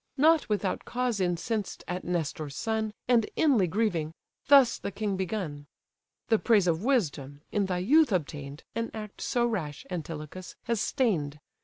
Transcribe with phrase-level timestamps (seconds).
[0.17, 4.15] Not without cause incensed at Nestor's son, And inly grieving,
[4.47, 5.67] thus the king begun:
[6.29, 10.55] "The praise of wisdom, in thy youth obtain'd, An act so rash, Antilochus!
[10.63, 11.39] has stain'd.